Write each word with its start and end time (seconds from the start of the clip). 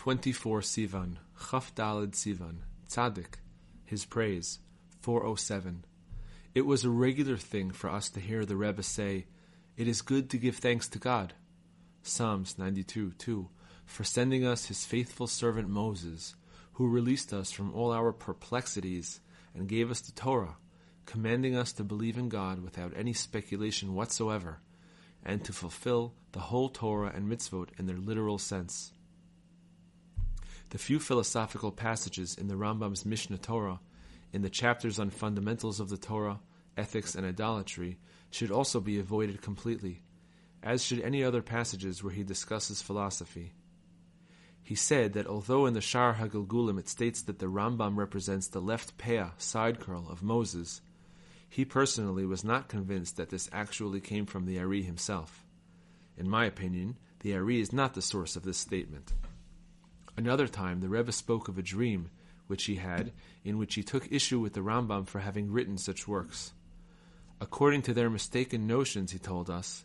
24 0.00 0.62
Sivan, 0.62 1.16
Chaf 1.50 1.74
Sivan, 1.74 2.60
Tzaddik, 2.88 3.34
his 3.84 4.06
praise, 4.06 4.58
407. 5.02 5.84
It 6.54 6.64
was 6.64 6.86
a 6.86 6.90
regular 6.90 7.36
thing 7.36 7.70
for 7.70 7.90
us 7.90 8.08
to 8.08 8.20
hear 8.20 8.46
the 8.46 8.56
Rebbe 8.56 8.82
say, 8.82 9.26
It 9.76 9.86
is 9.86 10.00
good 10.00 10.30
to 10.30 10.38
give 10.38 10.56
thanks 10.56 10.88
to 10.88 10.98
God. 10.98 11.34
Psalms 12.02 12.56
92 12.56 13.12
2. 13.18 13.50
For 13.84 14.02
sending 14.02 14.46
us 14.46 14.68
his 14.68 14.86
faithful 14.86 15.26
servant 15.26 15.68
Moses, 15.68 16.34
who 16.72 16.88
released 16.88 17.34
us 17.34 17.50
from 17.50 17.74
all 17.74 17.92
our 17.92 18.10
perplexities 18.10 19.20
and 19.54 19.68
gave 19.68 19.90
us 19.90 20.00
the 20.00 20.12
Torah, 20.12 20.56
commanding 21.04 21.54
us 21.54 21.72
to 21.74 21.84
believe 21.84 22.16
in 22.16 22.30
God 22.30 22.62
without 22.62 22.94
any 22.96 23.12
speculation 23.12 23.94
whatsoever, 23.94 24.60
and 25.22 25.44
to 25.44 25.52
fulfill 25.52 26.14
the 26.32 26.40
whole 26.40 26.70
Torah 26.70 27.12
and 27.14 27.30
mitzvot 27.30 27.68
in 27.78 27.84
their 27.84 27.98
literal 27.98 28.38
sense. 28.38 28.92
The 30.70 30.78
few 30.78 31.00
philosophical 31.00 31.72
passages 31.72 32.36
in 32.36 32.46
the 32.48 32.54
Rambam's 32.54 33.04
Mishnah 33.04 33.38
Torah 33.38 33.80
in 34.32 34.42
the 34.42 34.50
chapters 34.50 34.98
on 35.00 35.10
fundamentals 35.10 35.80
of 35.80 35.88
the 35.88 35.98
Torah, 35.98 36.40
ethics, 36.76 37.16
and 37.16 37.26
idolatry 37.26 37.98
should 38.30 38.52
also 38.52 38.80
be 38.80 39.00
avoided 39.00 39.42
completely, 39.42 40.02
as 40.62 40.84
should 40.84 41.00
any 41.00 41.24
other 41.24 41.42
passages 41.42 42.02
where 42.02 42.12
he 42.12 42.22
discusses 42.22 42.82
philosophy. 42.82 43.52
He 44.62 44.76
said 44.76 45.14
that 45.14 45.26
although 45.26 45.66
in 45.66 45.74
the 45.74 45.80
Shar 45.80 46.14
HaGilgulim 46.14 46.78
it 46.78 46.88
states 46.88 47.22
that 47.22 47.40
the 47.40 47.46
Rambam 47.46 47.96
represents 47.96 48.46
the 48.46 48.60
left 48.60 48.96
peah, 48.96 49.32
side 49.38 49.80
curl, 49.80 50.06
of 50.08 50.22
Moses, 50.22 50.80
he 51.48 51.64
personally 51.64 52.24
was 52.24 52.44
not 52.44 52.68
convinced 52.68 53.16
that 53.16 53.30
this 53.30 53.50
actually 53.52 54.00
came 54.00 54.26
from 54.26 54.46
the 54.46 54.60
Ari 54.60 54.82
himself. 54.82 55.44
In 56.16 56.28
my 56.28 56.44
opinion, 56.44 56.96
the 57.20 57.34
Ari 57.34 57.60
is 57.60 57.72
not 57.72 57.94
the 57.94 58.02
source 58.02 58.36
of 58.36 58.44
this 58.44 58.58
statement. 58.58 59.12
Another 60.20 60.48
time, 60.48 60.80
the 60.80 60.88
Rebbe 60.90 61.12
spoke 61.12 61.48
of 61.48 61.56
a 61.56 61.62
dream 61.62 62.10
which 62.46 62.64
he 62.64 62.74
had, 62.74 63.10
in 63.42 63.56
which 63.56 63.74
he 63.74 63.82
took 63.82 64.12
issue 64.12 64.38
with 64.38 64.52
the 64.52 64.60
Rambam 64.60 65.06
for 65.06 65.20
having 65.20 65.50
written 65.50 65.78
such 65.78 66.06
works. 66.06 66.52
According 67.40 67.80
to 67.82 67.94
their 67.94 68.10
mistaken 68.10 68.66
notions, 68.66 69.12
he 69.12 69.18
told 69.18 69.48
us, 69.48 69.82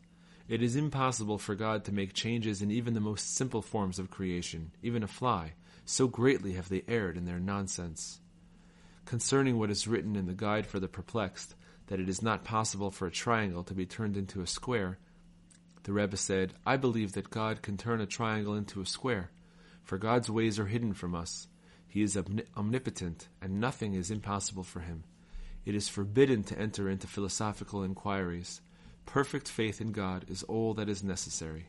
it 0.50 0.62
is 0.62 0.76
impossible 0.76 1.38
for 1.38 1.56
God 1.56 1.86
to 1.86 1.94
make 1.94 2.12
changes 2.12 2.62
in 2.62 2.70
even 2.70 2.94
the 2.94 3.00
most 3.00 3.34
simple 3.34 3.62
forms 3.62 3.98
of 3.98 4.12
creation, 4.12 4.74
even 4.84 5.04
a 5.04 5.08
fly, 5.08 5.54
so 5.86 6.06
greatly 6.06 6.52
have 6.56 6.68
they 6.68 6.84
erred 6.86 7.16
in 7.16 7.24
their 7.24 7.40
nonsense. 7.40 8.20
Concerning 9.06 9.58
what 9.58 9.72
is 9.72 9.88
written 9.88 10.18
in 10.18 10.26
the 10.26 10.34
Guide 10.34 10.68
for 10.68 10.82
the 10.82 10.90
Perplexed, 10.90 11.56
that 11.88 12.02
it 12.02 12.10
is 12.10 12.22
not 12.22 12.44
possible 12.44 12.92
for 12.92 13.08
a 13.08 13.12
triangle 13.12 13.64
to 13.64 13.74
be 13.74 13.86
turned 13.86 14.18
into 14.18 14.42
a 14.42 14.48
square, 14.48 14.98
the 15.84 15.94
Rebbe 15.94 16.18
said, 16.18 16.52
I 16.66 16.76
believe 16.76 17.14
that 17.14 17.30
God 17.30 17.62
can 17.62 17.78
turn 17.78 18.02
a 18.02 18.06
triangle 18.06 18.54
into 18.54 18.82
a 18.82 18.86
square, 18.86 19.32
for 19.86 19.98
God's 19.98 20.30
ways 20.30 20.60
are 20.60 20.66
hidden 20.66 20.94
from 20.94 21.16
us, 21.16 21.48
he 21.88 22.02
is 22.02 22.18
omnipotent, 22.58 23.30
and 23.42 23.62
nothing 23.62 23.94
is 23.94 24.12
impossible 24.12 24.64
for 24.64 24.82
him. 24.82 25.06
It 25.64 25.76
is 25.76 25.88
forbidden 25.88 26.44
to 26.46 26.60
enter 26.60 26.90
into 26.90 27.08
philosophical 27.08 27.84
inquiries. 27.84 28.60
Perfect 29.06 29.48
faith 29.48 29.80
in 29.80 29.94
God 29.94 30.26
is 30.28 30.44
all 30.44 30.74
that 30.74 30.90
is 30.90 31.04
necessary. 31.04 31.68